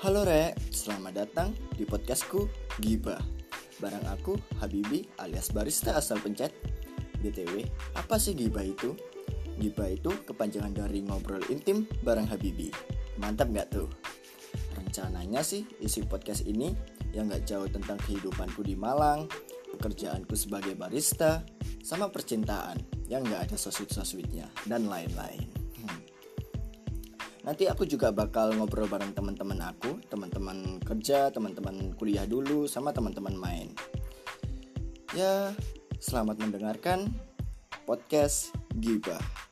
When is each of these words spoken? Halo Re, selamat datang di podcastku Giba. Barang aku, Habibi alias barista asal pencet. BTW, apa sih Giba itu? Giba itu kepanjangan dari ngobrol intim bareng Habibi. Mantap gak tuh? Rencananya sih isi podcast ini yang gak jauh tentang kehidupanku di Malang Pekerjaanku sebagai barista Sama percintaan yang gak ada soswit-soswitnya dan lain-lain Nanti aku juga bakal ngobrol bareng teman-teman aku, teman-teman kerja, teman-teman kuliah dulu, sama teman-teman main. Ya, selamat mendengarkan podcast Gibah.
Halo 0.00 0.24
Re, 0.24 0.56
selamat 0.72 1.12
datang 1.12 1.52
di 1.76 1.84
podcastku 1.84 2.48
Giba. 2.80 3.20
Barang 3.84 4.08
aku, 4.08 4.32
Habibi 4.56 5.04
alias 5.20 5.52
barista 5.52 5.92
asal 5.92 6.16
pencet. 6.24 6.56
BTW, 7.20 7.68
apa 7.92 8.16
sih 8.16 8.32
Giba 8.32 8.64
itu? 8.64 8.96
Giba 9.60 9.92
itu 9.92 10.08
kepanjangan 10.24 10.72
dari 10.72 11.04
ngobrol 11.04 11.44
intim 11.52 11.84
bareng 12.00 12.24
Habibi. 12.32 12.72
Mantap 13.20 13.52
gak 13.52 13.76
tuh? 13.76 13.92
Rencananya 14.72 15.44
sih 15.44 15.68
isi 15.84 16.00
podcast 16.08 16.48
ini 16.48 16.72
yang 17.12 17.28
gak 17.28 17.44
jauh 17.44 17.68
tentang 17.68 18.00
kehidupanku 18.00 18.64
di 18.64 18.80
Malang 18.80 19.28
Pekerjaanku 19.76 20.32
sebagai 20.32 20.80
barista 20.80 21.44
Sama 21.84 22.08
percintaan 22.08 23.04
yang 23.04 23.20
gak 23.28 23.52
ada 23.52 23.56
soswit-soswitnya 23.60 24.48
dan 24.64 24.88
lain-lain 24.88 25.59
Nanti 27.40 27.64
aku 27.64 27.88
juga 27.88 28.12
bakal 28.12 28.52
ngobrol 28.52 28.84
bareng 28.84 29.16
teman-teman 29.16 29.56
aku, 29.64 29.96
teman-teman 30.12 30.76
kerja, 30.84 31.32
teman-teman 31.32 31.96
kuliah 31.96 32.28
dulu, 32.28 32.68
sama 32.68 32.92
teman-teman 32.92 33.32
main. 33.32 33.72
Ya, 35.16 35.56
selamat 35.96 36.36
mendengarkan 36.36 37.08
podcast 37.88 38.52
Gibah. 38.76 39.49